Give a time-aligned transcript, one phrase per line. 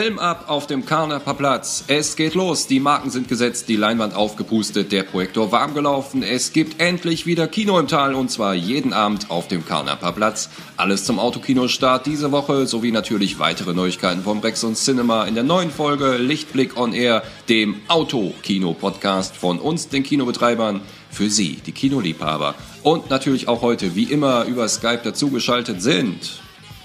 [0.00, 1.84] Film ab auf dem Karnaper Platz.
[1.86, 6.22] Es geht los, die Marken sind gesetzt, die Leinwand aufgepustet, der Projektor warm gelaufen.
[6.22, 10.48] Es gibt endlich wieder Kino im Tal und zwar jeden Abend auf dem Karnaper Platz.
[10.78, 15.44] Alles zum Autokinostart diese Woche sowie natürlich weitere Neuigkeiten vom Rex und Cinema in der
[15.44, 22.54] neuen Folge Lichtblick on Air, dem Autokino-Podcast von uns, den Kinobetreibern, für Sie, die Kinoliebhaber.
[22.82, 26.40] Und natürlich auch heute, wie immer, über Skype dazugeschaltet sind.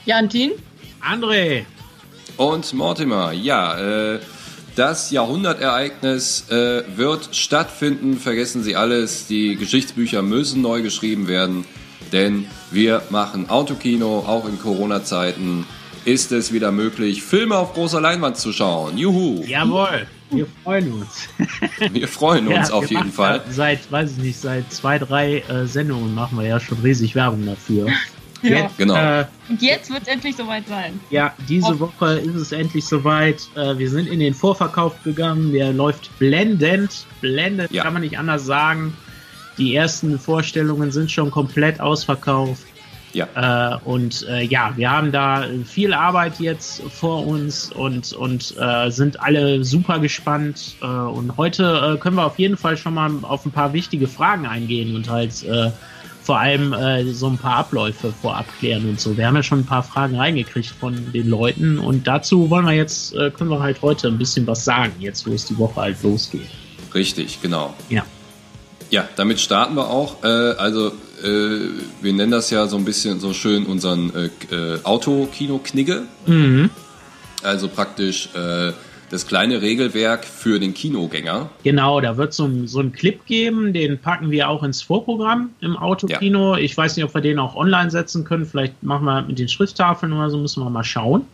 [0.06, 0.52] Jantin.
[1.02, 1.66] André.
[2.38, 4.20] Und Mortimer, ja, äh,
[4.76, 8.18] das Jahrhundertereignis äh, wird stattfinden.
[8.18, 9.28] Vergessen Sie alles.
[9.28, 11.66] Die Geschichtsbücher müssen neu geschrieben werden,
[12.12, 14.26] denn wir machen Autokino.
[14.28, 15.66] Auch in Corona-Zeiten
[16.04, 18.98] ist es wieder möglich, Filme auf großer Leinwand zu schauen.
[18.98, 19.44] Juhu!
[19.46, 21.28] Jawohl, wir freuen uns.
[21.92, 23.42] wir freuen uns ja, auf jeden Fall.
[23.50, 27.46] Seit, weiß ich nicht, seit zwei, drei äh, Sendungen machen wir ja schon riesig Werbung
[27.46, 27.88] dafür.
[28.42, 28.58] Ja.
[28.58, 28.96] Jetzt, genau.
[28.96, 31.00] Äh, und jetzt wird es endlich soweit sein.
[31.10, 33.48] Ja, diese Auf Woche ist es endlich soweit.
[33.56, 35.52] Äh, wir sind in den Vorverkauf gegangen.
[35.52, 37.06] Der läuft blendend.
[37.22, 37.84] Blendend ja.
[37.84, 38.96] kann man nicht anders sagen.
[39.58, 42.66] Die ersten Vorstellungen sind schon komplett ausverkauft.
[43.14, 43.28] Ja.
[43.74, 48.92] Äh, und äh, ja, wir haben da viel Arbeit jetzt vor uns und, und äh,
[48.92, 50.76] sind alle super gespannt.
[50.82, 54.46] Äh, und heute können wir auf jeden Fall schon mal auf ein paar wichtige Fragen
[54.46, 55.46] eingehen und halt
[56.26, 59.16] vor allem äh, so ein paar Abläufe vorab klären und so.
[59.16, 62.74] Wir haben ja schon ein paar Fragen reingekriegt von den Leuten und dazu wollen wir
[62.74, 65.80] jetzt, äh, können wir halt heute ein bisschen was sagen, jetzt wo es die Woche
[65.80, 66.48] halt losgeht.
[66.96, 67.76] Richtig, genau.
[67.90, 68.04] Ja.
[68.90, 70.24] Ja, damit starten wir auch.
[70.24, 70.88] Äh, also
[71.24, 71.60] äh,
[72.02, 76.04] wir nennen das ja so ein bisschen so schön unseren äh, äh, Autokino-Knigge.
[76.26, 76.72] Mhm.
[77.44, 78.72] Also praktisch äh,
[79.10, 81.50] das kleine Regelwerk für den Kinogänger.
[81.64, 85.78] Genau, da wird so so ein Clip geben, den packen wir auch ins Vorprogramm im
[85.78, 86.56] Autokino.
[86.56, 86.62] Ja.
[86.62, 88.46] Ich weiß nicht, ob wir den auch online setzen können.
[88.46, 91.26] Vielleicht machen wir mit den Schrifttafeln oder so, müssen wir mal schauen.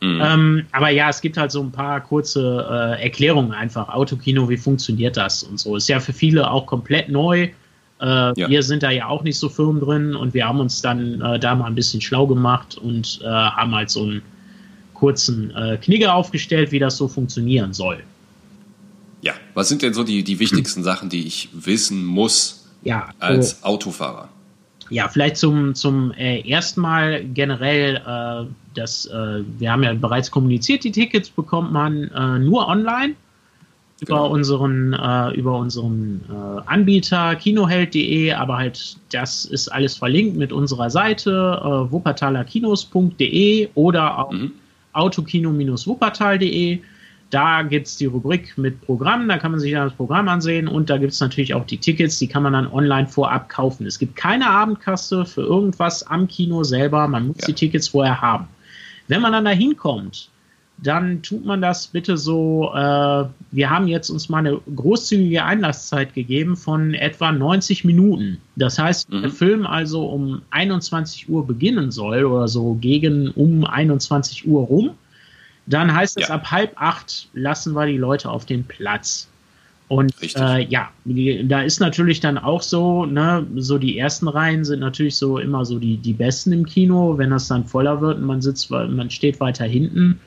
[0.00, 0.20] Mhm.
[0.22, 3.88] Ähm, aber ja, es gibt halt so ein paar kurze äh, Erklärungen einfach.
[3.88, 5.76] Autokino, wie funktioniert das und so.
[5.76, 7.48] Ist ja für viele auch komplett neu.
[8.00, 8.48] Äh, ja.
[8.48, 11.38] Wir sind da ja auch nicht so firm drin und wir haben uns dann äh,
[11.40, 14.22] da mal ein bisschen schlau gemacht und äh, haben halt so ein
[14.98, 18.02] kurzen äh, Knigge aufgestellt, wie das so funktionieren soll.
[19.22, 23.60] Ja, was sind denn so die, die wichtigsten Sachen, die ich wissen muss ja, als
[23.60, 24.28] so, Autofahrer?
[24.90, 30.30] Ja, vielleicht zum, zum äh, ersten Mal generell, äh, das, äh, wir haben ja bereits
[30.30, 33.14] kommuniziert, die Tickets bekommt man äh, nur online
[34.00, 34.30] über genau.
[34.30, 40.88] unseren, äh, über unseren äh, Anbieter kinoheld.de, aber halt das ist alles verlinkt mit unserer
[40.90, 44.52] Seite wuppertalerkinos.de oder auch mhm
[44.98, 46.80] autokino-wuppertal.de.
[47.30, 50.66] Da gibt es die Rubrik mit Programm, da kann man sich dann das Programm ansehen
[50.66, 53.86] und da gibt es natürlich auch die Tickets, die kann man dann online vorab kaufen.
[53.86, 57.48] Es gibt keine Abendkasse für irgendwas am Kino selber, man muss ja.
[57.48, 58.48] die Tickets vorher haben.
[59.08, 60.30] Wenn man dann da hinkommt,
[60.80, 66.14] dann tut man das bitte so, äh, wir haben jetzt uns mal eine großzügige Einlasszeit
[66.14, 68.38] gegeben von etwa 90 Minuten.
[68.54, 69.22] Das heißt, mhm.
[69.22, 74.90] der Film also um 21 Uhr beginnen soll oder so gegen um 21 Uhr rum,
[75.66, 76.34] dann heißt es, ja.
[76.34, 79.28] ab halb acht lassen wir die Leute auf den Platz.
[79.88, 80.90] Und äh, ja,
[81.44, 85.64] da ist natürlich dann auch so, ne, so die ersten Reihen sind natürlich so immer
[85.64, 87.16] so die, die besten im Kino.
[87.16, 90.20] Wenn das dann voller wird und man sitzt, man steht weiter hinten,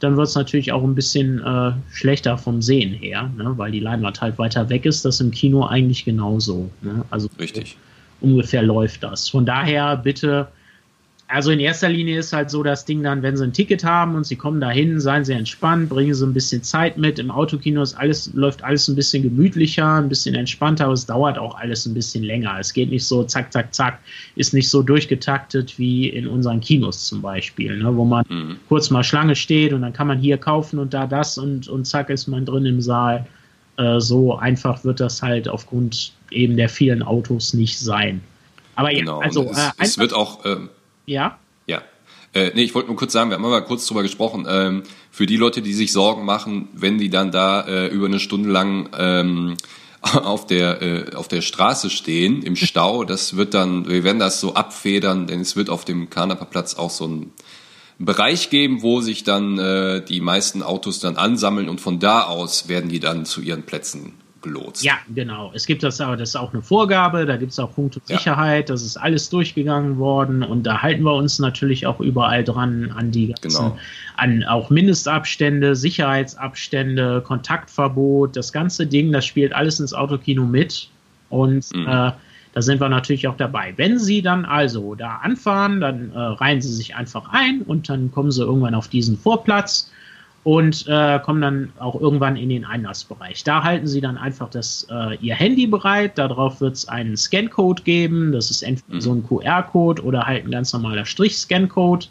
[0.00, 3.52] dann wird es natürlich auch ein bisschen äh, schlechter vom Sehen her, ne?
[3.56, 5.04] weil die Leinwand halt weiter weg ist.
[5.04, 6.70] Das im Kino eigentlich genauso.
[6.82, 7.04] Ne?
[7.10, 7.76] Also Richtig.
[8.20, 9.28] ungefähr läuft das.
[9.28, 10.48] Von daher bitte
[11.28, 14.14] also in erster Linie ist halt so das Ding dann, wenn sie ein Ticket haben
[14.14, 17.18] und sie kommen dahin, seien sie entspannt, bringen sie ein bisschen Zeit mit.
[17.18, 21.36] Im Autokino ist alles, läuft alles ein bisschen gemütlicher, ein bisschen entspannter, aber es dauert
[21.36, 22.56] auch alles ein bisschen länger.
[22.60, 23.98] Es geht nicht so zack, zack, zack,
[24.36, 28.56] ist nicht so durchgetaktet wie in unseren Kinos zum Beispiel, ne, wo man mhm.
[28.68, 31.86] kurz mal Schlange steht und dann kann man hier kaufen und da das und, und
[31.86, 33.26] zack ist man drin im Saal.
[33.78, 38.20] Äh, so einfach wird das halt aufgrund eben der vielen Autos nicht sein.
[38.76, 39.18] Aber ja, genau.
[39.20, 40.68] also es, äh, es wird auch ähm
[41.06, 41.38] ja.
[41.66, 41.82] Ja.
[42.34, 44.46] Äh, nee, ich wollte nur kurz sagen, wir haben mal kurz drüber gesprochen.
[44.48, 48.20] Ähm, für die Leute, die sich Sorgen machen, wenn die dann da äh, über eine
[48.20, 49.56] Stunde lang ähm,
[50.02, 54.40] auf der äh, auf der Straße stehen im Stau, das wird dann, wir werden das
[54.40, 57.32] so abfedern, denn es wird auf dem Kanaperplatz auch so ein
[57.98, 62.68] Bereich geben, wo sich dann äh, die meisten Autos dann ansammeln und von da aus
[62.68, 64.12] werden die dann zu ihren Plätzen
[64.46, 64.84] gelotst.
[64.84, 65.50] Ja, genau.
[65.54, 68.16] Es gibt das aber, das ist auch eine Vorgabe, da gibt es auch Punkte ja.
[68.16, 72.92] Sicherheit, das ist alles durchgegangen worden und da halten wir uns natürlich auch überall dran
[72.96, 73.78] an die ganzen, genau.
[74.16, 80.88] an auch Mindestabstände, Sicherheitsabstände, Kontaktverbot, das ganze Ding, das spielt alles ins Autokino mit
[81.28, 81.86] und mhm.
[81.86, 82.12] äh,
[82.52, 83.74] da sind wir natürlich auch dabei.
[83.76, 88.10] Wenn Sie dann also da anfahren, dann äh, reihen Sie sich einfach ein und dann
[88.10, 89.90] kommen Sie irgendwann auf diesen Vorplatz
[90.46, 93.42] und äh, kommen dann auch irgendwann in den Einlassbereich.
[93.42, 96.16] Da halten sie dann einfach das, äh, ihr Handy bereit.
[96.18, 98.30] Darauf wird es einen Scancode geben.
[98.30, 99.00] Das ist entweder mhm.
[99.00, 102.06] so ein QR-Code oder halt ein ganz normaler Strich-Scan-Code.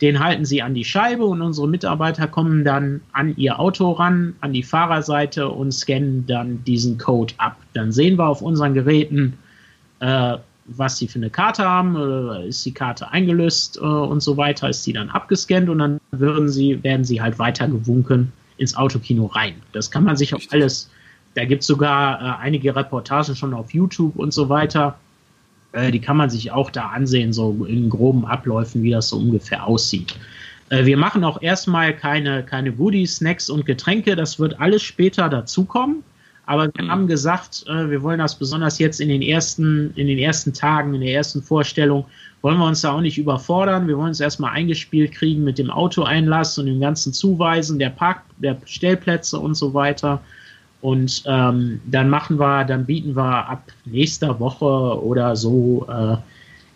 [0.00, 4.36] Den halten sie an die Scheibe und unsere Mitarbeiter kommen dann an ihr Auto ran,
[4.42, 7.56] an die Fahrerseite und scannen dann diesen Code ab.
[7.72, 9.36] Dann sehen wir auf unseren Geräten,
[9.98, 10.36] äh,
[10.66, 14.68] was sie für eine Karte haben, äh, ist die Karte eingelöst äh, und so weiter,
[14.68, 19.26] ist die dann abgescannt und dann würden sie, werden sie halt weiter gewunken ins Autokino
[19.26, 19.54] rein.
[19.72, 20.90] Das kann man sich auch alles,
[21.34, 24.98] da gibt es sogar äh, einige Reportagen schon auf YouTube und so weiter.
[25.72, 29.18] Äh, die kann man sich auch da ansehen, so in groben Abläufen, wie das so
[29.18, 30.14] ungefähr aussieht.
[30.68, 35.28] Äh, wir machen auch erstmal keine, keine Goodies, Snacks und Getränke, das wird alles später
[35.28, 36.04] dazukommen.
[36.52, 36.90] Aber wir mhm.
[36.90, 40.92] haben gesagt, äh, wir wollen das besonders jetzt in den ersten, in den ersten Tagen,
[40.92, 42.04] in der ersten Vorstellung,
[42.42, 43.88] wollen wir uns da auch nicht überfordern.
[43.88, 48.24] Wir wollen uns erstmal eingespielt kriegen mit dem Autoeinlass und dem ganzen Zuweisen der Park,
[48.36, 50.20] der Stellplätze und so weiter.
[50.82, 56.18] Und ähm, dann machen wir, dann bieten wir ab nächster Woche oder so, äh,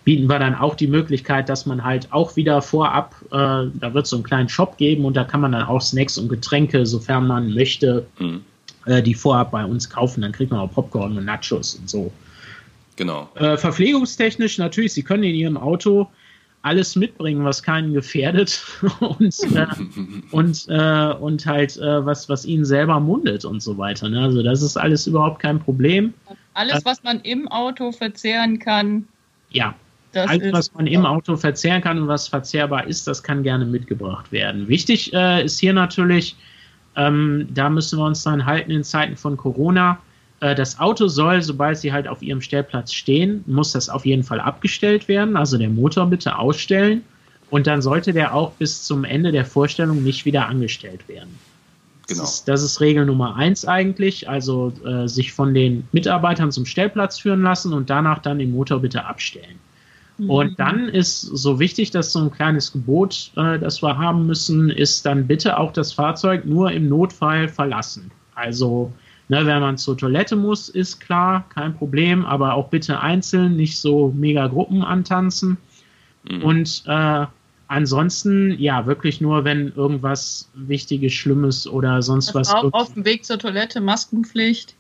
[0.04, 4.04] bieten wir dann auch die Möglichkeit, dass man halt auch wieder vorab, äh, da wird
[4.04, 6.86] es so einen kleinen Shop geben und da kann man dann auch Snacks und Getränke,
[6.86, 8.40] sofern man möchte, mhm
[8.86, 10.22] äh, die vorab bei uns kaufen.
[10.22, 12.12] Dann kriegt man auch Popcorn und Nachos und so.
[12.96, 13.28] Genau.
[13.34, 16.08] Äh, verpflegungstechnisch natürlich, Sie können in Ihrem Auto
[16.66, 18.60] alles mitbringen, was keinen gefährdet
[19.00, 19.66] und, äh,
[20.32, 24.08] und, äh, und halt äh, was, was ihnen selber mundet und so weiter.
[24.08, 24.20] Ne?
[24.20, 26.12] Also das ist alles überhaupt kein Problem.
[26.54, 29.06] Alles, was man im Auto verzehren kann.
[29.50, 29.74] Ja.
[30.14, 34.32] alles, was man im Auto verzehren kann und was verzehrbar ist, das kann gerne mitgebracht
[34.32, 34.66] werden.
[34.66, 36.34] Wichtig äh, ist hier natürlich,
[36.96, 39.98] ähm, da müssen wir uns dann halten in Zeiten von Corona.
[40.40, 44.22] Äh, das Auto soll, sobald sie halt auf ihrem Stellplatz stehen, muss das auf jeden
[44.22, 45.36] Fall abgestellt werden.
[45.36, 47.02] Also der Motor bitte ausstellen.
[47.48, 51.38] Und dann sollte der auch bis zum Ende der Vorstellung nicht wieder angestellt werden.
[52.08, 52.20] Genau.
[52.20, 54.28] Das ist, das ist Regel Nummer eins eigentlich.
[54.28, 58.80] Also äh, sich von den Mitarbeitern zum Stellplatz führen lassen und danach dann den Motor
[58.80, 59.58] bitte abstellen.
[60.18, 60.56] Und mhm.
[60.56, 65.04] dann ist so wichtig, dass so ein kleines Gebot, äh, das wir haben müssen, ist
[65.04, 68.10] dann bitte auch das Fahrzeug nur im Notfall verlassen.
[68.34, 68.92] Also,
[69.28, 73.78] ne, wenn man zur Toilette muss, ist klar, kein Problem, aber auch bitte einzeln, nicht
[73.78, 75.58] so mega Gruppen antanzen.
[76.28, 76.42] Mhm.
[76.42, 77.26] Und äh,
[77.68, 82.54] ansonsten, ja, wirklich nur, wenn irgendwas Wichtiges, Schlimmes oder sonst das was.
[82.54, 84.75] Auch auf dem Weg zur Toilette, Maskenpflicht.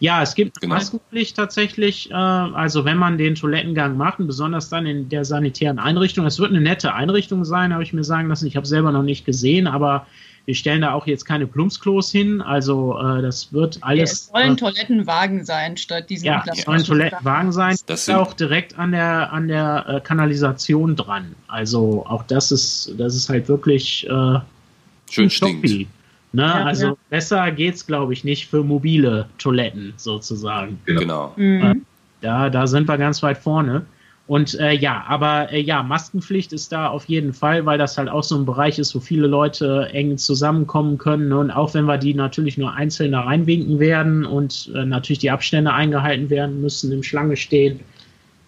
[0.00, 0.76] Ja, es gibt genau.
[0.76, 2.10] Maskenpflicht tatsächlich.
[2.10, 6.26] Äh, also wenn man den Toilettengang macht, und besonders dann in der sanitären Einrichtung.
[6.26, 8.46] Es wird eine nette Einrichtung sein, habe ich mir sagen lassen.
[8.46, 10.06] Ich habe selber noch nicht gesehen, aber
[10.48, 12.40] wir stellen da auch jetzt keine Plumpsklos hin.
[12.40, 13.98] Also äh, das wird alles.
[13.98, 16.26] Ja, es sollen äh, Toilettenwagen sein statt diesen.
[16.26, 17.76] Ja, es sollen Toilettenwagen sein.
[17.86, 21.34] Das ist auch direkt an der an der äh, Kanalisation dran.
[21.48, 24.38] Also auch das ist das ist halt wirklich äh,
[25.10, 25.88] schön stinkt.
[26.32, 26.42] Ne?
[26.42, 26.96] Ja, also ja.
[27.10, 30.78] besser geht's, glaube ich, nicht für mobile Toiletten sozusagen.
[30.84, 31.32] Genau.
[31.36, 31.62] Mhm.
[31.62, 31.74] Äh,
[32.20, 33.86] da, da sind wir ganz weit vorne.
[34.28, 38.10] Und äh, ja, aber äh, ja, Maskenpflicht ist da auf jeden Fall, weil das halt
[38.10, 41.32] auch so ein Bereich ist, wo viele Leute eng zusammenkommen können.
[41.32, 45.30] Und auch wenn wir die natürlich nur einzeln da reinwinken werden und äh, natürlich die
[45.30, 47.80] Abstände eingehalten werden müssen, im Schlange stehen,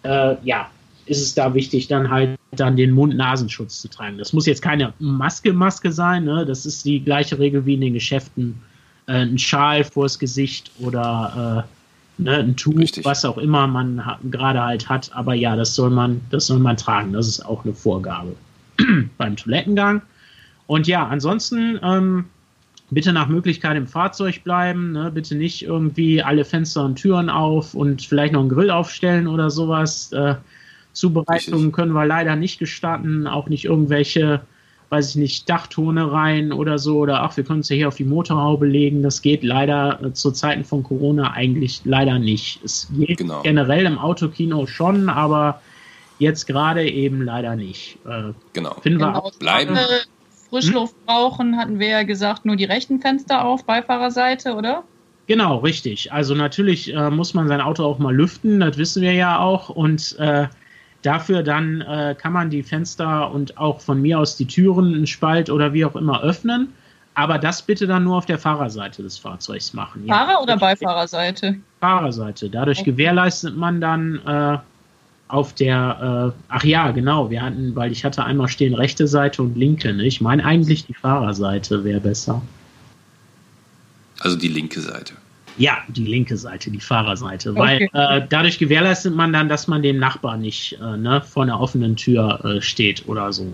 [0.03, 0.69] äh, ja,
[1.07, 4.17] ist es da wichtig, dann halt dann den Mund-Nasenschutz zu tragen.
[4.17, 6.45] Das muss jetzt keine Maske-Maske sein, ne?
[6.45, 8.61] das ist die gleiche Regel wie in den Geschäften.
[9.07, 11.65] Äh, ein Schal vors Gesicht oder
[12.19, 13.05] äh, ne, ein Tuch, Richtig.
[13.05, 15.11] was auch immer man gerade halt hat.
[15.13, 17.13] Aber ja, das soll man, das soll man tragen.
[17.13, 18.35] Das ist auch eine Vorgabe
[19.17, 20.01] beim Toilettengang.
[20.67, 22.25] Und ja, ansonsten ähm,
[22.91, 24.91] bitte nach Möglichkeit im Fahrzeug bleiben.
[24.91, 25.11] Ne?
[25.11, 29.49] Bitte nicht irgendwie alle Fenster und Türen auf und vielleicht noch einen Grill aufstellen oder
[29.49, 30.11] sowas.
[30.11, 30.35] Äh,
[30.93, 34.41] Zubereitungen können wir leider nicht gestatten, auch nicht irgendwelche,
[34.89, 37.95] weiß ich nicht, Dachtone rein oder so, oder ach, wir können es ja hier auf
[37.95, 39.01] die Motorhaube legen.
[39.03, 42.63] Das geht leider äh, zu Zeiten von Corona eigentlich leider nicht.
[42.63, 43.41] Es geht genau.
[43.41, 45.61] generell im Autokino schon, aber
[46.19, 47.97] jetzt gerade eben leider nicht.
[48.05, 48.75] Äh, genau.
[48.81, 49.23] Finden genau.
[49.23, 49.77] wir bleiben.
[50.49, 51.05] Frischluft hm?
[51.05, 54.83] brauchen, hatten wir ja gesagt, nur die rechten Fenster auf, Beifahrerseite, oder?
[55.27, 56.11] Genau, richtig.
[56.11, 59.69] Also natürlich äh, muss man sein Auto auch mal lüften, das wissen wir ja auch.
[59.69, 60.47] Und äh,
[61.01, 65.07] Dafür dann äh, kann man die Fenster und auch von mir aus die Türen, einen
[65.07, 66.73] Spalt oder wie auch immer öffnen.
[67.13, 70.05] Aber das bitte dann nur auf der Fahrerseite des Fahrzeugs machen.
[70.07, 70.39] Fahrer- ja.
[70.39, 71.57] oder Beifahrerseite?
[71.79, 72.49] Fahrerseite.
[72.49, 72.91] Dadurch okay.
[72.91, 74.57] gewährleistet man dann äh,
[75.27, 79.41] auf der, äh, ach ja, genau, wir hatten, weil ich hatte einmal stehen rechte Seite
[79.41, 79.93] und linke.
[79.93, 80.05] Ne?
[80.05, 82.41] Ich meine eigentlich die Fahrerseite wäre besser.
[84.19, 85.13] Also die linke Seite.
[85.57, 87.89] Ja, die linke Seite, die Fahrerseite, okay.
[87.93, 91.59] weil äh, dadurch gewährleistet man dann, dass man dem Nachbar nicht äh, ne, vor einer
[91.59, 93.51] offenen Tür äh, steht oder so.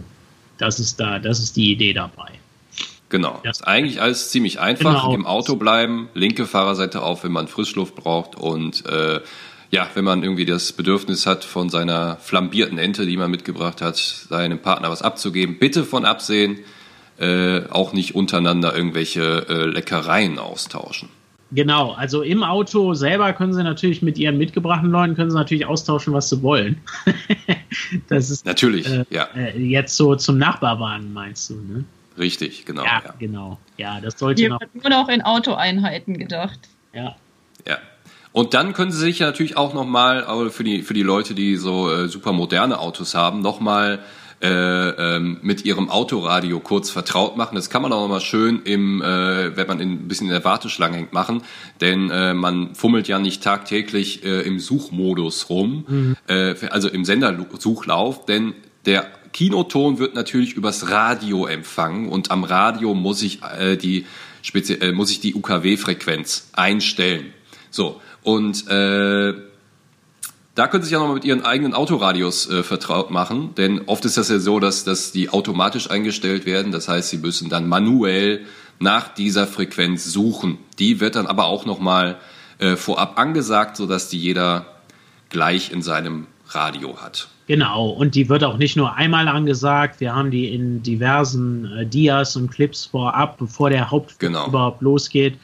[0.57, 2.31] Das ist da, das ist die Idee dabei.
[3.09, 3.39] Genau.
[3.43, 3.51] Ja.
[3.51, 5.03] Ist eigentlich alles ziemlich einfach.
[5.03, 5.13] Genau.
[5.13, 9.21] Im Auto bleiben, linke Fahrerseite auf, wenn man Frischluft braucht und äh,
[9.69, 13.97] ja, wenn man irgendwie das Bedürfnis hat, von seiner flambierten Ente, die man mitgebracht hat,
[13.97, 16.59] seinem Partner was abzugeben, bitte von absehen,
[17.19, 21.09] äh, auch nicht untereinander irgendwelche äh, Leckereien austauschen.
[21.51, 25.65] Genau, also im Auto selber können sie natürlich mit ihren mitgebrachten Leuten können sie natürlich
[25.65, 26.81] austauschen, was sie wollen.
[28.09, 29.29] das ist natürlich, äh, ja.
[29.33, 31.85] Äh, jetzt so zum Nachbarwagen meinst du, ne?
[32.17, 32.83] Richtig, genau.
[32.83, 33.13] Ja, ja.
[33.19, 33.59] genau.
[33.77, 34.59] Ja, das sollte Hier noch.
[34.59, 36.59] Wird nur noch in Autoeinheiten gedacht.
[36.93, 37.15] Ja.
[37.65, 37.77] Ja.
[38.33, 41.55] Und dann können Sie sich ja natürlich auch nochmal, für die, für die Leute, die
[41.55, 43.99] so äh, super moderne Autos haben, nochmal
[44.41, 47.56] äh, ähm, mit ihrem Autoradio kurz vertraut machen.
[47.56, 50.44] Das kann man auch nochmal schön im, äh, wenn man in, ein bisschen in der
[50.44, 51.41] Warteschlange hängt, machen,
[51.82, 56.15] denn äh, man fummelt ja nicht tagtäglich äh, im Suchmodus rum, mhm.
[56.27, 58.53] äh, also im Sendersuchlauf, denn
[58.86, 64.06] der Kinoton wird natürlich übers Radio empfangen und am Radio muss ich äh, die
[64.41, 67.34] speziell äh, muss ich die UKW-Frequenz einstellen.
[67.70, 69.34] So und äh,
[70.57, 74.03] da können Sie sich ja nochmal mit Ihren eigenen Autoradios äh, vertraut machen, denn oft
[74.05, 76.71] ist das ja so, dass, dass die automatisch eingestellt werden.
[76.71, 78.41] Das heißt, Sie müssen dann manuell
[78.79, 80.57] nach dieser Frequenz suchen.
[80.79, 82.17] Die wird dann aber auch nochmal
[82.57, 84.65] äh, vorab angesagt, sodass die jeder
[85.29, 87.27] gleich in seinem Radio hat.
[87.45, 91.85] Genau, und die wird auch nicht nur einmal angesagt, wir haben die in diversen äh,
[91.85, 94.47] Dias und Clips vorab, bevor der Hauptfilm genau.
[94.47, 95.37] überhaupt losgeht,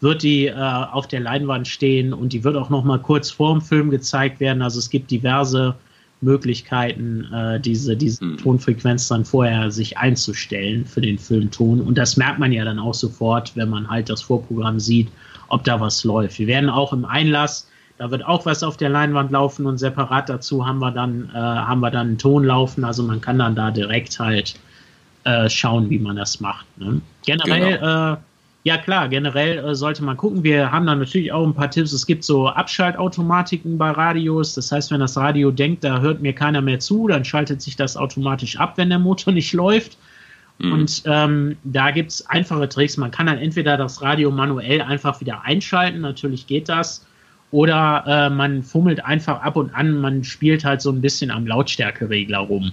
[0.00, 3.52] wird die äh, auf der Leinwand stehen und die wird auch noch mal kurz vor
[3.52, 4.62] dem Film gezeigt werden.
[4.62, 5.74] Also es gibt diverse
[6.20, 8.38] Möglichkeiten, äh, diese, diese mhm.
[8.38, 11.80] Tonfrequenz dann vorher sich einzustellen für den Filmton.
[11.80, 15.08] Und das merkt man ja dann auch sofort, wenn man halt das Vorprogramm sieht,
[15.48, 16.38] ob da was läuft.
[16.38, 20.28] Wir werden auch im Einlass da wird auch was auf der Leinwand laufen und separat
[20.28, 22.84] dazu haben wir dann, äh, haben wir dann einen Ton laufen.
[22.84, 24.54] Also man kann dann da direkt halt
[25.24, 26.66] äh, schauen, wie man das macht.
[26.78, 27.00] Ne?
[27.26, 28.18] Generell, genau.
[28.64, 30.42] Ja klar, generell äh, sollte man gucken.
[30.42, 31.92] Wir haben da natürlich auch ein paar Tipps.
[31.92, 34.54] Es gibt so Abschaltautomatiken bei Radios.
[34.54, 37.76] Das heißt, wenn das Radio denkt, da hört mir keiner mehr zu, dann schaltet sich
[37.76, 39.96] das automatisch ab, wenn der Motor nicht läuft.
[40.58, 40.72] Mhm.
[40.72, 42.96] Und ähm, da gibt es einfache Tricks.
[42.96, 47.06] Man kann dann entweder das Radio manuell einfach wieder einschalten, natürlich geht das.
[47.50, 51.46] Oder äh, man fummelt einfach ab und an, man spielt halt so ein bisschen am
[51.46, 52.72] Lautstärkeregler rum.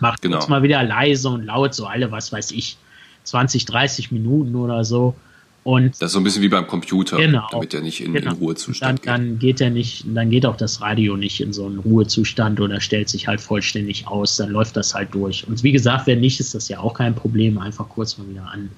[0.00, 0.44] Macht genau.
[0.48, 2.76] mal wieder leise und laut, so alle, was weiß ich,
[3.24, 5.14] 20, 30 Minuten oder so.
[5.62, 8.30] Und das ist so ein bisschen wie beim Computer, genau, damit er nicht in, genau.
[8.32, 9.30] in Ruhezustand dann, geht.
[9.30, 12.80] Dann geht er nicht, dann geht auch das Radio nicht in so einen Ruhezustand oder
[12.80, 15.46] stellt sich halt vollständig aus, dann läuft das halt durch.
[15.46, 18.50] Und wie gesagt, wenn nicht, ist das ja auch kein Problem, einfach kurz mal wieder
[18.50, 18.70] an,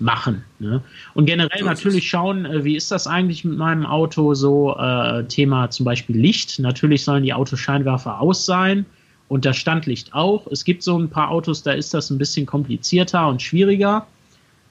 [0.00, 0.44] machen.
[0.58, 0.82] Ne?
[1.14, 5.70] Und generell natürlich schauen, äh, wie ist das eigentlich mit meinem Auto so, äh, Thema
[5.70, 6.58] zum Beispiel Licht.
[6.58, 8.84] Natürlich sollen die Autoscheinwerfer aus sein
[9.28, 10.46] und das Standlicht auch.
[10.48, 14.06] Es gibt so ein paar Autos, da ist das ein bisschen komplizierter und schwieriger.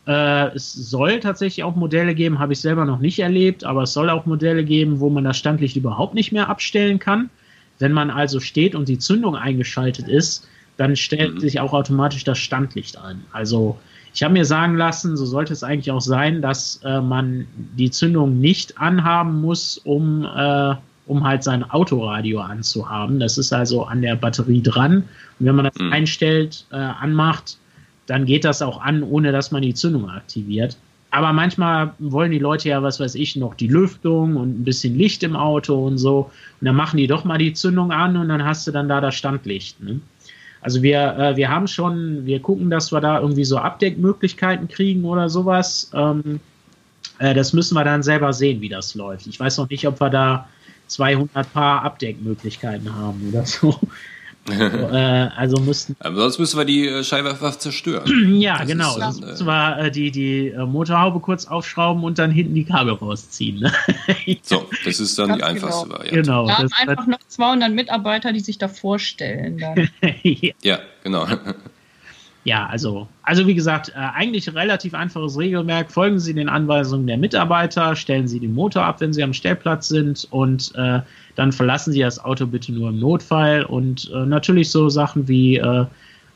[0.07, 3.93] Äh, es soll tatsächlich auch Modelle geben, habe ich selber noch nicht erlebt, aber es
[3.93, 7.29] soll auch Modelle geben, wo man das Standlicht überhaupt nicht mehr abstellen kann.
[7.79, 10.47] Wenn man also steht und die Zündung eingeschaltet ist,
[10.77, 11.39] dann stellt mhm.
[11.39, 13.23] sich auch automatisch das Standlicht ein.
[13.31, 13.77] Also
[14.13, 17.45] ich habe mir sagen lassen, so sollte es eigentlich auch sein, dass äh, man
[17.77, 20.75] die Zündung nicht anhaben muss, um, äh,
[21.07, 23.19] um halt sein Autoradio anzuhaben.
[23.19, 25.03] Das ist also an der Batterie dran.
[25.39, 25.93] Und wenn man das mhm.
[25.93, 27.57] einstellt, äh, anmacht,
[28.05, 30.77] dann geht das auch an, ohne dass man die Zündung aktiviert.
[31.09, 34.97] Aber manchmal wollen die Leute ja, was weiß ich, noch die Lüftung und ein bisschen
[34.97, 36.29] Licht im Auto und so.
[36.59, 38.99] Und dann machen die doch mal die Zündung an und dann hast du dann da
[38.99, 39.81] das Standlicht.
[39.81, 40.01] Ne?
[40.61, 45.05] Also wir, äh, wir haben schon, wir gucken, dass wir da irgendwie so Abdeckmöglichkeiten kriegen
[45.05, 45.89] oder sowas.
[45.93, 46.41] Ähm,
[47.19, 49.27] äh, das müssen wir dann selber sehen, wie das läuft.
[49.27, 50.49] Ich weiß noch nicht, ob wir da
[50.87, 53.79] 200 Paar Abdeckmöglichkeiten haben oder so.
[54.49, 55.95] äh, also müssten.
[55.99, 58.35] Aber sonst müssen wir die äh, Scheinwerfer zerstören.
[58.39, 58.97] ja, das genau.
[58.97, 62.93] Dann, müssen wir äh, die, die äh, Motorhaube kurz aufschrauben und dann hinten die Kabel
[62.93, 63.59] rausziehen.
[63.59, 63.71] Ne?
[64.41, 65.97] so, das ist dann Ganz die einfachste genau.
[65.97, 66.21] Variante.
[66.21, 66.47] Genau.
[66.47, 69.59] Wir haben einfach noch 200 Mitarbeiter, die sich da vorstellen.
[70.23, 70.53] ja.
[70.63, 71.27] ja, genau.
[72.47, 75.91] Ja, also, also wie gesagt, äh, eigentlich relativ einfaches Regelwerk.
[75.91, 79.89] Folgen Sie den Anweisungen der Mitarbeiter, stellen Sie den Motor ab, wenn Sie am Stellplatz
[79.89, 81.01] sind und äh,
[81.35, 85.57] dann verlassen Sie das Auto bitte nur im Notfall und äh, natürlich so Sachen wie
[85.57, 85.85] äh,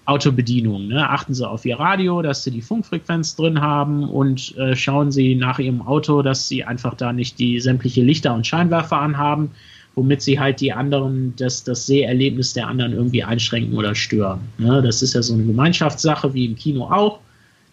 [0.03, 0.89] Autobedienung.
[0.89, 1.09] Ne?
[1.09, 5.35] Achten Sie auf Ihr Radio, dass Sie die Funkfrequenz drin haben und äh, schauen Sie
[5.35, 9.51] nach Ihrem Auto, dass Sie einfach da nicht die sämtliche Lichter und Scheinwerfer anhaben
[9.95, 14.39] womit sie halt die anderen, das, das Seherlebnis der anderen irgendwie einschränken oder stören.
[14.57, 14.81] Ne?
[14.81, 17.19] Das ist ja so eine Gemeinschaftssache wie im Kino auch.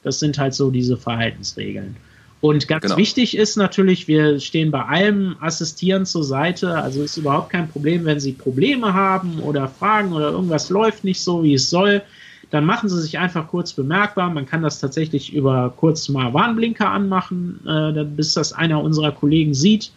[0.03, 1.97] Das sind halt so diese Verhaltensregeln.
[2.41, 2.97] Und ganz genau.
[2.97, 6.77] wichtig ist natürlich, wir stehen bei allem Assistieren zur Seite.
[6.77, 11.21] Also ist überhaupt kein Problem, wenn Sie Probleme haben oder Fragen oder irgendwas läuft nicht
[11.21, 12.03] so, wie es soll.
[12.51, 14.31] dann machen sie sich einfach kurz bemerkbar.
[14.31, 19.53] Man kann das tatsächlich über kurz mal Warnblinker anmachen, äh, bis das einer unserer Kollegen
[19.53, 19.91] sieht.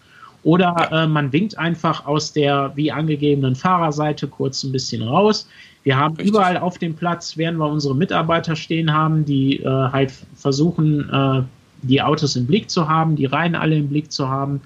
[0.43, 5.47] Oder äh, man winkt einfach aus der wie angegebenen Fahrerseite kurz ein bisschen raus.
[5.83, 6.29] Wir haben Richtig.
[6.29, 11.43] überall auf dem Platz, werden wir unsere Mitarbeiter stehen haben, die äh, halt versuchen, äh,
[11.83, 14.61] die Autos im Blick zu haben, die Reihen alle im Blick zu haben.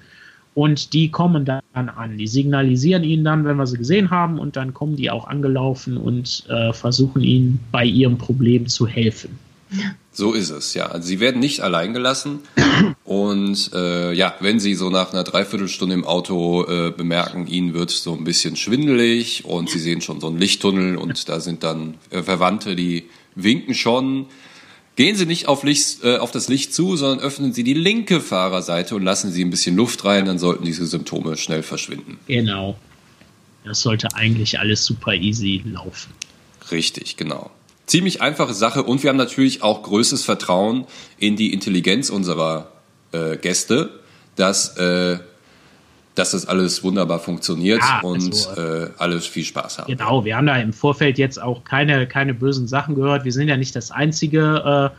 [0.54, 2.16] Und die kommen dann an.
[2.16, 5.98] Die signalisieren ihnen dann, wenn wir sie gesehen haben, und dann kommen die auch angelaufen
[5.98, 9.38] und äh, versuchen ihnen bei ihrem Problem zu helfen.
[10.16, 10.86] So ist es, ja.
[10.86, 12.38] Also sie werden nicht allein gelassen.
[13.04, 17.90] Und äh, ja, wenn sie so nach einer Dreiviertelstunde im Auto äh, bemerken, ihnen wird
[17.90, 21.98] so ein bisschen schwindelig und sie sehen schon so einen Lichttunnel und da sind dann
[22.08, 24.24] äh, Verwandte, die winken schon.
[24.96, 28.22] Gehen Sie nicht auf, Licht, äh, auf das Licht zu, sondern öffnen Sie die linke
[28.22, 32.18] Fahrerseite und lassen Sie ein bisschen Luft rein, dann sollten diese Symptome schnell verschwinden.
[32.26, 32.78] Genau.
[33.64, 36.10] Das sollte eigentlich alles super easy laufen.
[36.70, 37.50] Richtig, genau
[37.86, 40.86] ziemlich einfache Sache und wir haben natürlich auch größtes Vertrauen
[41.18, 42.68] in die Intelligenz unserer
[43.12, 43.90] äh, Gäste,
[44.34, 45.18] dass, äh,
[46.14, 49.86] dass das alles wunderbar funktioniert ja, und also, äh, alles viel Spaß haben.
[49.86, 53.24] Genau, wir haben da im Vorfeld jetzt auch keine, keine bösen Sachen gehört.
[53.24, 54.92] Wir sind ja nicht das einzige,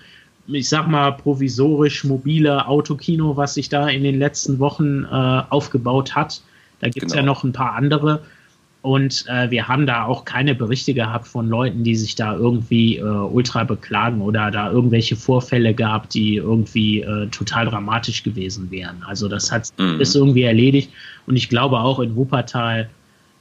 [0.47, 5.07] äh, ich sag mal, provisorisch mobile Autokino, was sich da in den letzten Wochen äh,
[5.49, 6.41] aufgebaut hat.
[6.79, 7.23] Da gibt es genau.
[7.23, 8.21] ja noch ein paar andere.
[8.87, 12.95] Und äh, wir haben da auch keine Berichte gehabt von Leuten, die sich da irgendwie
[12.95, 19.03] äh, ultra beklagen oder da irgendwelche Vorfälle gab, die irgendwie äh, total dramatisch gewesen wären.
[19.05, 19.99] Also das hat mhm.
[19.99, 20.89] ist irgendwie erledigt.
[21.25, 22.89] Und ich glaube auch in Wuppertal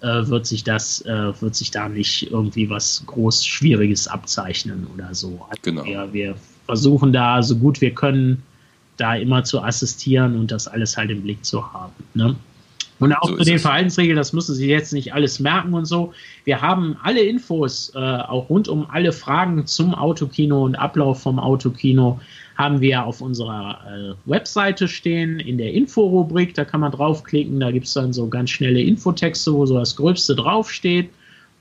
[0.01, 5.15] äh, wird sich das, äh, wird sich da nicht irgendwie was groß Schwieriges abzeichnen oder
[5.15, 5.47] so.
[5.49, 5.85] Also genau.
[5.85, 6.35] Wir, wir
[6.65, 8.43] versuchen da so gut wir können,
[8.97, 11.93] da immer zu assistieren und das alles halt im Blick zu haben.
[12.15, 12.35] Ne?
[12.99, 16.15] Und auch so zu den Verhaltensregeln, das müssen Sie jetzt nicht alles merken und so.
[16.45, 21.39] Wir haben alle Infos, äh, auch rund um alle Fragen zum Autokino und Ablauf vom
[21.39, 22.21] Autokino,
[22.57, 26.55] haben wir auf unserer äh, Webseite stehen, in der Inforubrik.
[26.55, 29.97] Da kann man draufklicken, da gibt es dann so ganz schnelle Infotexte, wo so das
[29.97, 31.11] Gröbste draufsteht.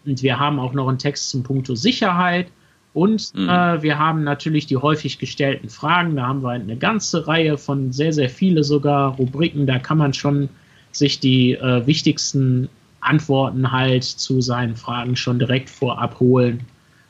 [0.06, 2.48] Und wir haben auch noch einen Text zum Punkto Sicherheit.
[2.94, 3.50] Und mhm.
[3.50, 6.16] äh, wir haben natürlich die häufig gestellten Fragen.
[6.16, 9.68] Da haben wir eine ganze Reihe von sehr, sehr viele sogar Rubriken.
[9.68, 10.48] Da kann man schon
[10.98, 12.70] sich die äh, wichtigsten
[13.02, 16.62] Antworten halt zu seinen Fragen schon direkt vorab holen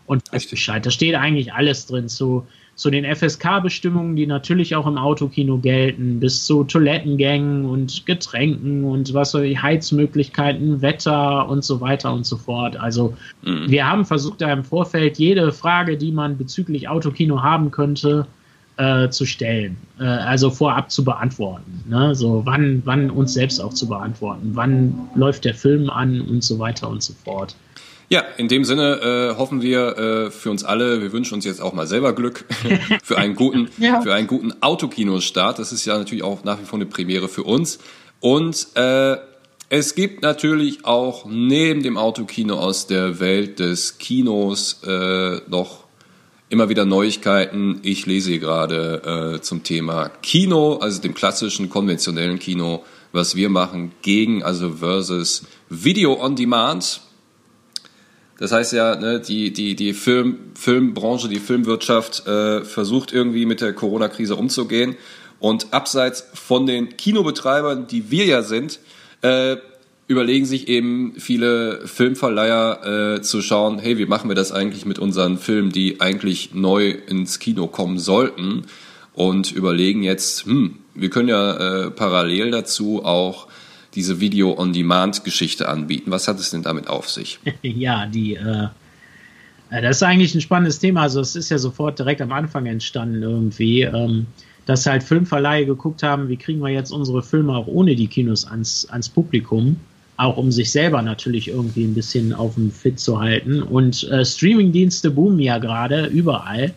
[0.07, 0.85] und weiß Bescheid.
[0.85, 2.45] Da steht eigentlich alles drin zu,
[2.75, 9.13] zu den FSK-Bestimmungen, die natürlich auch im Autokino gelten, bis zu Toilettengängen und Getränken und
[9.13, 12.77] was soll ich, Heizmöglichkeiten, Wetter und so weiter und so fort.
[12.77, 13.69] Also mhm.
[13.69, 18.27] wir haben versucht, da im Vorfeld jede Frage, die man bezüglich Autokino haben könnte,
[18.77, 21.83] äh, zu stellen, äh, also vorab zu beantworten.
[21.87, 22.15] Ne?
[22.15, 26.59] So wann, wann uns selbst auch zu beantworten, wann läuft der Film an und so
[26.59, 27.55] weiter und so fort.
[28.07, 31.59] Ja, in dem Sinne äh, hoffen wir äh, für uns alle, wir wünschen uns jetzt
[31.61, 32.45] auch mal selber Glück
[33.03, 34.01] für einen guten, ja.
[34.01, 35.57] für einen guten Autokinostart.
[35.57, 37.79] Das ist ja natürlich auch nach wie vor eine Premiere für uns.
[38.19, 39.17] Und äh,
[39.69, 45.84] es gibt natürlich auch neben dem Autokino aus der Welt des Kinos äh, noch
[46.49, 47.79] immer wieder Neuigkeiten.
[47.83, 53.49] Ich lese hier gerade äh, zum Thema Kino, also dem klassischen, konventionellen Kino, was wir
[53.49, 57.01] machen, gegen, also versus Video on Demand.
[58.37, 63.61] Das heißt ja, ne, die, die, die Film, Filmbranche, die Filmwirtschaft äh, versucht irgendwie mit
[63.61, 64.97] der Corona-Krise umzugehen.
[65.39, 68.79] Und abseits von den Kinobetreibern, die wir ja sind,
[69.21, 69.57] äh,
[70.07, 74.99] überlegen sich eben viele Filmverleiher äh, zu schauen, hey, wie machen wir das eigentlich mit
[74.99, 78.65] unseren Filmen, die eigentlich neu ins Kino kommen sollten
[79.13, 83.47] und überlegen jetzt, hm, wir können ja äh, parallel dazu auch
[83.95, 86.11] diese Video-on-Demand-Geschichte anbieten.
[86.11, 87.39] Was hat es denn damit auf sich?
[87.63, 88.67] ja, die, äh,
[89.71, 91.01] äh, das ist eigentlich ein spannendes Thema.
[91.01, 93.81] Also es ist ja sofort direkt am Anfang entstanden irgendwie.
[93.81, 94.27] Ähm,
[94.65, 98.45] dass halt Filmverleihe geguckt haben, wie kriegen wir jetzt unsere Filme auch ohne die Kinos
[98.45, 99.79] ans, ans Publikum
[100.17, 103.61] auch um sich selber natürlich irgendwie ein bisschen auf dem Fit zu halten.
[103.61, 106.73] Und äh, Streamingdienste boomen ja gerade überall.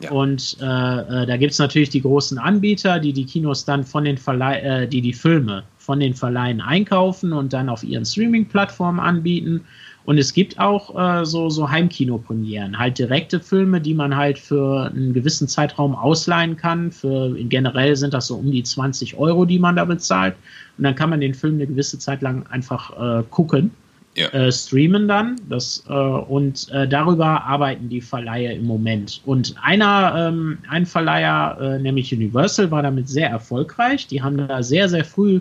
[0.00, 0.10] Ja.
[0.10, 4.04] Und äh, äh, da gibt es natürlich die großen Anbieter, die die Kinos dann von
[4.04, 8.98] den Verleih äh, die die Filme von den Verleihen einkaufen und dann auf ihren Streaming-Plattformen
[8.98, 9.60] anbieten.
[10.04, 14.90] Und es gibt auch äh, so, so Heimkino-Premieren, halt direkte Filme, die man halt für
[14.90, 16.92] einen gewissen Zeitraum ausleihen kann.
[16.92, 20.34] Für generell sind das so um die 20 Euro, die man da bezahlt.
[20.76, 23.70] Und dann kann man den Film eine gewisse Zeit lang einfach äh, gucken,
[24.14, 24.28] ja.
[24.28, 25.40] äh, streamen dann.
[25.48, 29.22] Das, äh, und äh, darüber arbeiten die Verleiher im Moment.
[29.24, 34.06] Und einer, ähm, ein Verleiher, äh, nämlich Universal, war damit sehr erfolgreich.
[34.06, 35.40] Die haben da sehr, sehr früh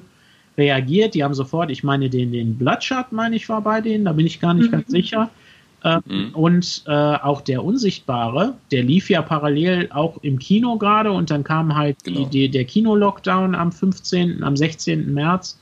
[0.58, 1.14] reagiert.
[1.14, 4.26] Die haben sofort, ich meine, den, den Bloodshot, meine ich, war bei denen, da bin
[4.26, 4.72] ich gar nicht mhm.
[4.72, 5.30] ganz sicher.
[5.84, 6.30] Äh, mhm.
[6.34, 11.44] Und äh, auch der Unsichtbare, der lief ja parallel auch im Kino gerade und dann
[11.44, 12.22] kam halt genau.
[12.22, 15.14] die, die, der Kino-Lockdown am 15., am 16.
[15.14, 15.60] März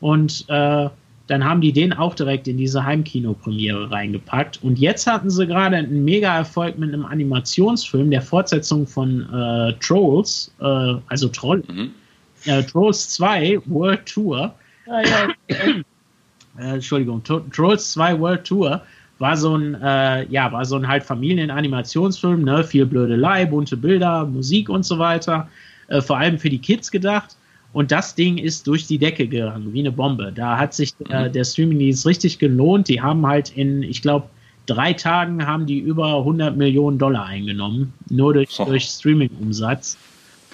[0.00, 0.88] und äh,
[1.28, 4.62] dann haben die den auch direkt in diese Heimkino-Premiere reingepackt.
[4.62, 10.52] Und jetzt hatten sie gerade einen Mega-Erfolg mit einem Animationsfilm, der Fortsetzung von äh, Trolls,
[10.60, 11.90] äh, also Troll, mhm.
[12.46, 14.54] Äh, Trolls 2 World Tour.
[14.86, 15.28] Ah, ja.
[16.58, 18.82] Äh, Entschuldigung, Trolls 2 World Tour
[19.18, 24.26] war so ein, äh, ja, war so ein halt Familienanimationsfilm, ne, viel Blödelei, bunte Bilder,
[24.26, 25.48] Musik und so weiter,
[25.88, 27.36] äh, vor allem für die Kids gedacht.
[27.72, 30.30] Und das Ding ist durch die Decke gegangen, wie eine Bombe.
[30.34, 32.88] Da hat sich äh, der Streaming-Dienst richtig gelohnt.
[32.88, 34.26] Die haben halt in, ich glaube,
[34.66, 39.96] drei Tagen haben die über 100 Millionen Dollar eingenommen, nur durch, durch Streaming-Umsatz.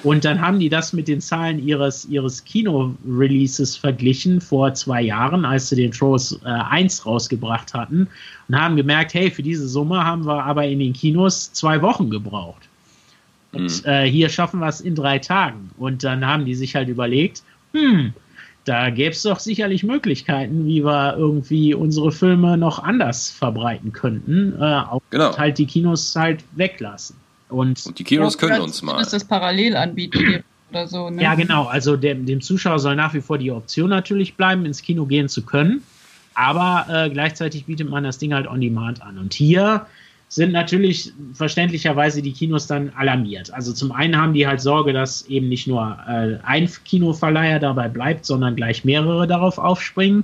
[0.05, 5.45] Und dann haben die das mit den Zahlen ihres, ihres Kino-Releases verglichen vor zwei Jahren,
[5.45, 8.07] als sie den Trolls äh, 1 rausgebracht hatten
[8.49, 12.11] und haben gemerkt, hey, für diese Summe haben wir aber in den Kinos zwei Wochen
[12.11, 12.69] gebraucht.
[13.53, 13.91] Und mhm.
[13.91, 15.71] äh, hier schaffen wir es in drei Tagen.
[15.79, 18.13] Und dann haben die sich halt überlegt, hm,
[18.65, 24.55] da gäbe es doch sicherlich Möglichkeiten, wie wir irgendwie unsere Filme noch anders verbreiten könnten.
[24.61, 25.37] Äh, auch genau.
[25.37, 27.17] halt die Kinos halt weglassen.
[27.49, 29.03] Und, und die Kinos ja, können uns mal.
[29.03, 31.11] das parallel anbieten oder so.
[31.11, 31.23] Ne?
[31.23, 31.65] Ja, genau.
[31.65, 35.29] Also dem, dem Zuschauer soll nach wie vor die Option natürlich bleiben, ins Kino gehen
[35.29, 35.83] zu können.
[36.35, 39.19] Aber äh, gleichzeitig bietet man das Ding halt on demand an.
[39.19, 39.87] Und hier
[40.29, 43.53] sind natürlich verständlicherweise die Kinos dann alarmiert.
[43.53, 47.89] Also zum einen haben die halt Sorge, dass eben nicht nur äh, ein Kinoverleiher dabei
[47.89, 50.23] bleibt, sondern gleich mehrere darauf aufspringen.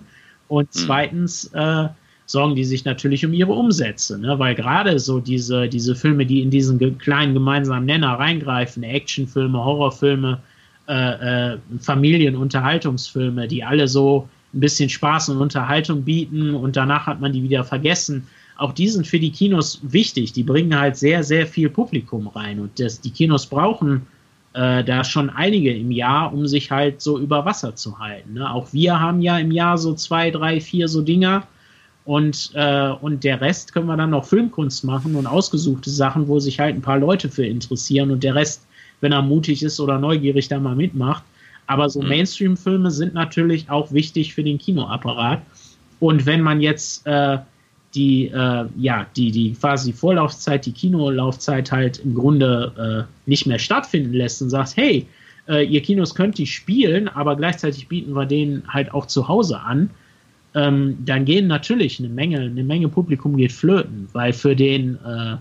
[0.48, 0.68] Und hm.
[0.72, 1.88] zweitens äh,
[2.26, 4.38] sorgen die sich natürlich um ihre Umsätze, ne?
[4.38, 10.40] weil gerade so diese, diese Filme, die in diesen kleinen gemeinsamen Nenner reingreifen, Actionfilme, Horrorfilme,
[10.88, 17.20] äh, äh, Familienunterhaltungsfilme, die alle so ein bisschen Spaß und Unterhaltung bieten und danach hat
[17.20, 20.32] man die wieder vergessen auch die sind für die Kinos wichtig.
[20.32, 22.60] Die bringen halt sehr, sehr viel Publikum rein.
[22.60, 24.06] Und das, die Kinos brauchen
[24.52, 28.34] äh, da schon einige im Jahr, um sich halt so über Wasser zu halten.
[28.34, 28.50] Ne?
[28.50, 31.46] Auch wir haben ja im Jahr so zwei, drei, vier so Dinger.
[32.04, 36.38] Und, äh, und der Rest können wir dann noch Filmkunst machen und ausgesuchte Sachen, wo
[36.38, 38.10] sich halt ein paar Leute für interessieren.
[38.10, 38.66] Und der Rest,
[39.00, 41.24] wenn er mutig ist oder neugierig da mal mitmacht.
[41.66, 42.08] Aber so mhm.
[42.08, 45.40] Mainstream-Filme sind natürlich auch wichtig für den Kinoapparat.
[45.98, 47.38] Und wenn man jetzt äh,
[47.94, 53.58] die, äh, ja, die, die quasi Vorlaufzeit, die Kinolaufzeit halt im Grunde äh, nicht mehr
[53.58, 55.06] stattfinden lässt und sagt, hey,
[55.48, 59.60] äh, ihr Kinos könnt die spielen, aber gleichzeitig bieten wir denen halt auch zu Hause
[59.60, 59.90] an,
[60.54, 65.36] ähm, dann gehen natürlich eine Menge, eine Menge Publikum geht flöten, weil für den, äh,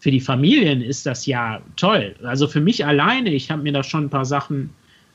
[0.00, 2.14] für die Familien ist das ja toll.
[2.24, 4.70] Also für mich alleine, ich habe mir da schon ein paar Sachen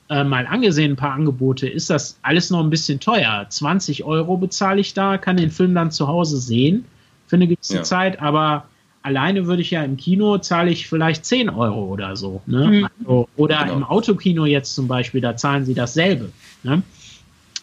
[0.08, 3.46] äh, mal angesehen, ein paar Angebote, ist das alles noch ein bisschen teuer.
[3.48, 6.84] 20 Euro bezahle ich da, kann den Film dann zu Hause sehen
[7.26, 7.82] für eine gewisse ja.
[7.82, 8.64] Zeit, aber
[9.02, 12.40] alleine würde ich ja im Kino zahle ich vielleicht 10 Euro oder so.
[12.46, 12.66] Ne?
[12.66, 12.88] Mhm.
[12.98, 13.76] Also, oder genau.
[13.76, 16.32] im Autokino jetzt zum Beispiel, da zahlen sie dasselbe.
[16.62, 16.82] Ne?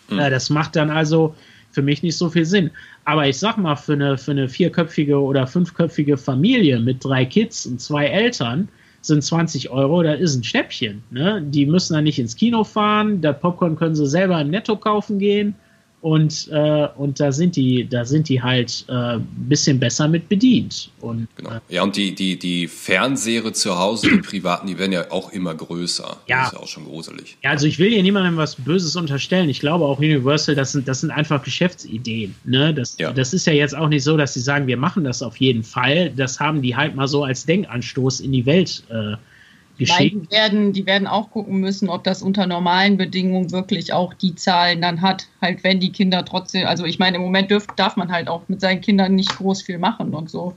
[0.09, 0.19] Mhm.
[0.19, 1.35] Äh, das macht dann also
[1.71, 2.71] für mich nicht so viel Sinn.
[3.05, 7.65] Aber ich sag mal, für eine, für eine vierköpfige oder fünfköpfige Familie mit drei Kids
[7.65, 8.67] und zwei Eltern,
[9.01, 11.01] sind 20 Euro, das ist ein Schnäppchen.
[11.09, 11.41] Ne?
[11.43, 15.17] Die müssen dann nicht ins Kino fahren, das Popcorn können sie selber im Netto kaufen
[15.17, 15.55] gehen
[16.01, 20.27] und, äh, und da sind die, da sind die halt ein äh, bisschen besser mit
[20.29, 20.89] bedient.
[20.99, 21.51] Und, genau.
[21.51, 25.31] Äh, ja, und die, die, die Fernseher zu Hause, die privaten, die werden ja auch
[25.31, 26.17] immer größer.
[26.27, 26.39] Ja.
[26.39, 27.37] Das ist ja auch schon gruselig.
[27.43, 29.47] Ja, also ich will hier niemandem was Böses unterstellen.
[29.47, 32.33] Ich glaube auch Universal, das sind, das sind einfach Geschäftsideen.
[32.45, 32.73] Ne?
[32.73, 33.13] Das, ja.
[33.13, 35.63] das ist ja jetzt auch nicht so, dass sie sagen, wir machen das auf jeden
[35.63, 36.09] Fall.
[36.09, 39.17] Das haben die halt mal so als Denkanstoß in die Welt äh,
[39.77, 40.23] geschehen.
[40.23, 44.35] Die werden, die werden auch gucken müssen, ob das unter normalen Bedingungen wirklich auch die
[44.35, 45.27] Zahlen dann hat.
[45.41, 48.43] Halt, wenn die Kinder trotzdem, also ich meine, im Moment dürf, darf man halt auch
[48.47, 50.55] mit seinen Kindern nicht groß viel machen und so.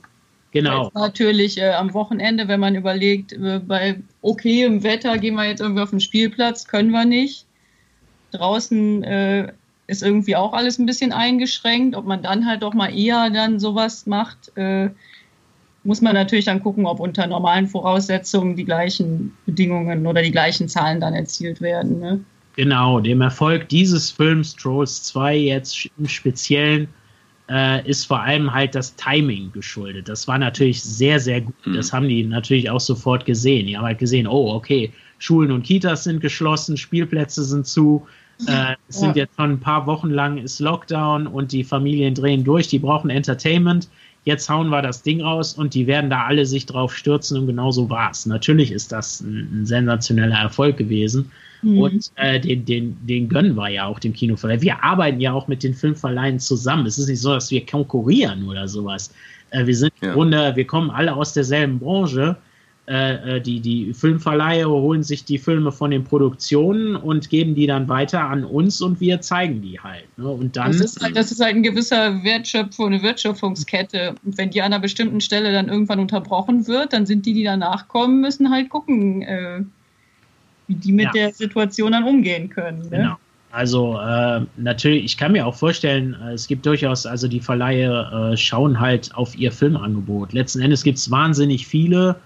[0.52, 0.84] Genau.
[0.84, 5.60] Jetzt natürlich äh, am Wochenende, wenn man überlegt, äh, bei okayem Wetter gehen wir jetzt
[5.60, 7.44] irgendwie auf den Spielplatz, können wir nicht.
[8.30, 9.52] Draußen äh,
[9.88, 13.58] ist irgendwie auch alles ein bisschen eingeschränkt, ob man dann halt doch mal eher dann
[13.58, 14.56] sowas macht.
[14.56, 14.90] Äh,
[15.84, 20.68] muss man natürlich dann gucken, ob unter normalen Voraussetzungen die gleichen Bedingungen oder die gleichen
[20.68, 22.00] Zahlen dann erzielt werden.
[22.00, 22.20] Ne?
[22.56, 26.88] Genau, dem Erfolg dieses Films Trolls 2 jetzt im Speziellen
[27.50, 30.08] äh, ist vor allem halt das Timing geschuldet.
[30.08, 31.54] Das war natürlich sehr, sehr gut.
[31.66, 31.74] Mhm.
[31.74, 33.66] Das haben die natürlich auch sofort gesehen.
[33.66, 38.06] Die haben halt gesehen, oh, okay, Schulen und Kitas sind geschlossen, Spielplätze sind zu.
[38.46, 39.24] Äh, es sind ja.
[39.24, 43.10] jetzt schon ein paar Wochen lang ist Lockdown und die Familien drehen durch, die brauchen
[43.10, 43.88] Entertainment
[44.24, 47.46] jetzt hauen wir das Ding raus und die werden da alle sich drauf stürzen und
[47.46, 48.26] genau so war es.
[48.26, 51.30] Natürlich ist das ein, ein sensationeller Erfolg gewesen
[51.62, 51.78] mhm.
[51.78, 54.60] und äh, den, den, den gönnen wir ja auch dem Kinoverleih.
[54.60, 56.86] Wir arbeiten ja auch mit den Filmverleihen zusammen.
[56.86, 59.12] Es ist nicht so, dass wir konkurrieren oder sowas.
[59.50, 60.08] Äh, wir sind ja.
[60.08, 62.36] im Grunde, wir kommen alle aus derselben Branche
[62.86, 67.66] äh, äh, die, die Filmverleihe holen sich die Filme von den Produktionen und geben die
[67.66, 70.04] dann weiter an uns und wir zeigen die halt.
[70.18, 70.28] Ne?
[70.28, 74.16] Und dann, das, ist halt, das ist halt ein gewisser Wertschöpfung, eine Wertschöpfungskette.
[74.22, 77.44] Und wenn die an einer bestimmten Stelle dann irgendwann unterbrochen wird, dann sind die, die
[77.44, 79.62] danach kommen, müssen halt gucken, äh,
[80.68, 81.12] wie die mit ja.
[81.12, 82.82] der Situation dann umgehen können.
[82.90, 82.90] Ne?
[82.90, 83.16] Genau.
[83.50, 88.34] Also äh, natürlich, ich kann mir auch vorstellen, äh, es gibt durchaus, also die Verleihe
[88.36, 90.34] schauen halt auf ihr Filmangebot.
[90.34, 92.16] Letzten Endes gibt es wahnsinnig viele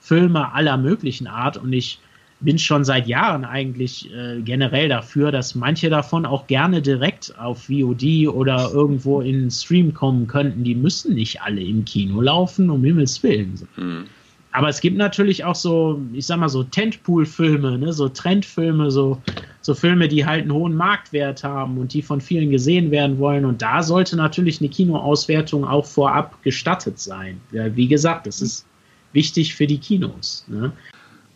[0.00, 2.00] Filme aller möglichen Art und ich
[2.40, 7.64] bin schon seit Jahren eigentlich äh, generell dafür, dass manche davon auch gerne direkt auf
[7.64, 10.64] VOD oder irgendwo in den Stream kommen könnten.
[10.64, 13.68] Die müssen nicht alle im Kino laufen, um Himmels Willen.
[13.76, 14.04] Mhm.
[14.52, 19.20] Aber es gibt natürlich auch so, ich sag mal so Tentpool-Filme, ne, so Trendfilme, so,
[19.60, 23.44] so Filme, die halt einen hohen Marktwert haben und die von vielen gesehen werden wollen.
[23.44, 27.40] Und da sollte natürlich eine Kinoauswertung auch vorab gestattet sein.
[27.52, 28.66] Ja, wie gesagt, das ist
[29.12, 30.44] wichtig für die Kinos.
[30.48, 30.72] Ne?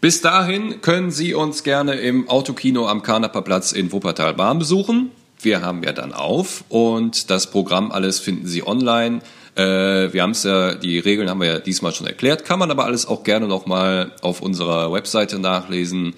[0.00, 5.10] Bis dahin können Sie uns gerne im Autokino am Karnaperplatz in Wuppertal-Bahn besuchen.
[5.40, 9.20] Wir haben ja dann auf und das Programm alles finden Sie online.
[9.56, 12.70] Äh, wir haben es ja, die Regeln haben wir ja diesmal schon erklärt, kann man
[12.70, 16.14] aber alles auch gerne nochmal auf unserer Webseite nachlesen.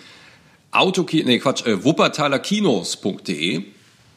[0.73, 3.63] Autokino, nee, Quatsch, äh, wuppertalerkinos.de.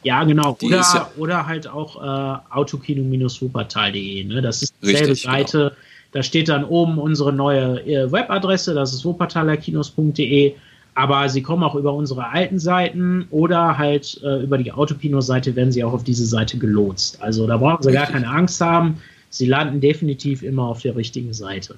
[0.02, 0.58] Ja, genau.
[0.62, 4.24] oder, ja oder halt auch äh, autokino-wuppertal.de.
[4.24, 4.42] Ne?
[4.42, 5.58] Das ist dieselbe Richtig, Seite.
[5.58, 10.56] Genau da steht dann oben unsere neue äh, Webadresse, das ist wuppertalerkinos.de.
[10.96, 15.72] Aber Sie kommen auch über unsere alten Seiten oder halt äh, über die Autokino-Seite werden
[15.72, 17.22] Sie auch auf diese Seite gelotst.
[17.22, 18.06] Also da brauchen Sie Richtig.
[18.06, 19.02] gar keine Angst haben.
[19.30, 21.76] Sie landen definitiv immer auf der richtigen Seite.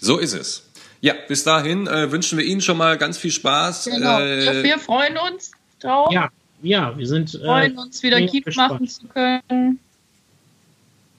[0.00, 0.68] So ist es.
[1.00, 3.86] Ja, bis dahin äh, wünschen wir Ihnen schon mal ganz viel Spaß.
[3.86, 4.20] Genau.
[4.20, 5.50] Äh, wir freuen uns
[5.80, 6.12] drauf.
[6.12, 6.28] Ja,
[6.62, 7.32] ja wir sind.
[7.32, 9.80] Wir freuen uns wieder Keep machen zu können.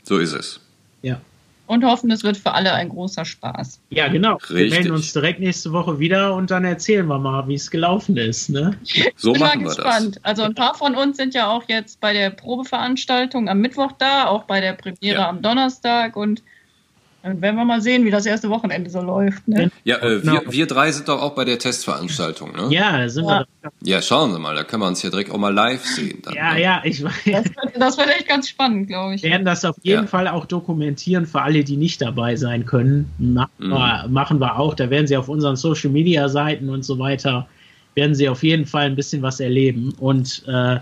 [0.04, 0.60] So ist es.
[1.02, 1.20] Ja
[1.66, 3.80] und hoffen, es wird für alle ein großer Spaß.
[3.90, 4.36] Ja, genau.
[4.36, 4.58] Richtig.
[4.58, 8.18] Wir melden uns direkt nächste Woche wieder und dann erzählen wir mal, wie es gelaufen
[8.18, 8.50] ist.
[8.50, 8.78] Ne?
[9.16, 10.16] So ich bin machen wir gespannt.
[10.18, 10.26] das.
[10.26, 14.28] Also ein paar von uns sind ja auch jetzt bei der Probeveranstaltung am Mittwoch da,
[14.28, 15.30] auch bei der Premiere ja.
[15.30, 16.44] am Donnerstag und
[17.24, 19.48] dann werden wir mal sehen, wie das erste Wochenende so läuft.
[19.48, 19.72] Ne?
[19.86, 20.42] Ja, äh, wir, genau.
[20.52, 22.68] wir drei sind doch auch bei der Testveranstaltung, ne?
[22.70, 23.46] Ja, sind ja.
[23.62, 23.72] wir.
[23.82, 26.20] Ja, schauen Sie mal, da können wir uns ja direkt auch mal live sehen.
[26.22, 26.62] Dann, ja, ne?
[26.62, 27.14] ja, ich weiß.
[27.26, 27.46] Das,
[27.80, 29.24] das wird echt ganz spannend, glaube ich.
[29.24, 30.08] Wir werden das auf jeden ja.
[30.08, 33.10] Fall auch dokumentieren für alle, die nicht dabei sein können.
[33.18, 33.70] Machen, mhm.
[33.70, 34.74] wir, machen wir auch.
[34.74, 37.48] Da werden Sie auf unseren Social Media Seiten und so weiter,
[37.96, 39.94] werden Sie auf jeden Fall ein bisschen was erleben.
[39.98, 40.80] Und äh,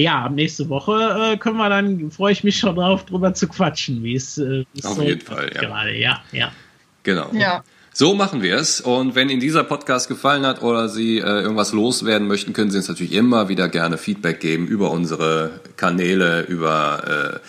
[0.00, 4.02] ja, nächste Woche äh, können wir dann, freue ich mich schon drauf, drüber zu quatschen,
[4.02, 5.60] wie es äh, Auf so jeden Fall, ja.
[5.60, 6.52] gerade, ja, ja.
[7.02, 7.30] Genau.
[7.32, 7.62] Ja.
[7.94, 8.80] So machen wir es.
[8.80, 12.78] Und wenn Ihnen dieser Podcast gefallen hat oder Sie äh, irgendwas loswerden möchten, können Sie
[12.78, 17.40] uns natürlich immer wieder gerne Feedback geben über unsere Kanäle, über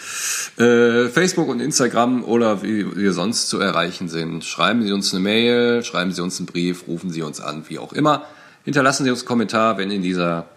[0.58, 4.44] äh, äh, Facebook und Instagram oder wie wir sonst zu erreichen sind.
[4.44, 7.80] Schreiben Sie uns eine Mail, schreiben Sie uns einen Brief, rufen Sie uns an, wie
[7.80, 8.26] auch immer.
[8.66, 10.48] Hinterlassen Sie uns einen Kommentar, wenn Ihnen dieser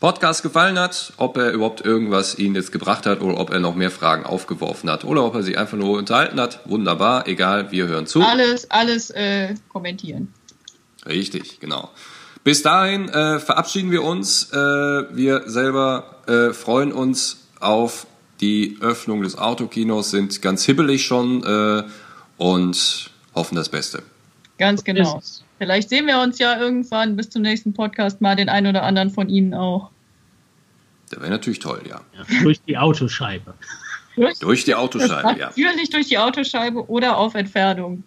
[0.00, 3.74] Podcast gefallen hat, ob er überhaupt irgendwas Ihnen jetzt gebracht hat oder ob er noch
[3.74, 6.60] mehr Fragen aufgeworfen hat oder ob er sich einfach nur unterhalten hat.
[6.64, 8.22] Wunderbar, egal, wir hören zu.
[8.22, 10.32] Alles, alles äh, kommentieren.
[11.06, 11.90] Richtig, genau.
[12.44, 14.50] Bis dahin äh, verabschieden wir uns.
[14.52, 18.06] Äh, wir selber äh, freuen uns auf
[18.40, 21.82] die Öffnung des Autokinos, sind ganz hibbelig schon äh,
[22.38, 24.02] und hoffen das Beste.
[24.56, 25.20] Ganz genau.
[25.60, 29.10] Vielleicht sehen wir uns ja irgendwann bis zum nächsten Podcast mal den einen oder anderen
[29.10, 29.90] von Ihnen auch.
[31.10, 32.00] Das wäre natürlich toll, ja.
[32.16, 32.42] ja.
[32.42, 33.52] Durch die Autoscheibe.
[34.16, 35.52] Durch, durch die Autoscheibe, ja.
[35.54, 38.04] Natürlich durch die Autoscheibe oder auf Entfernung.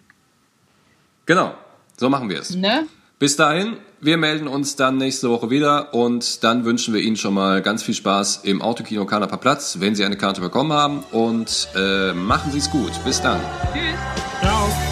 [1.26, 1.54] Genau,
[1.96, 2.56] so machen wir es.
[2.56, 2.86] Ne?
[3.20, 7.34] Bis dahin, wir melden uns dann nächste Woche wieder und dann wünschen wir Ihnen schon
[7.34, 11.68] mal ganz viel Spaß im Autokino Kanapa Platz, wenn Sie eine Karte bekommen haben und
[11.76, 12.92] äh, machen Sie es gut.
[13.04, 13.40] Bis dann.
[13.72, 13.94] Tschüss.
[14.40, 14.83] Ciao.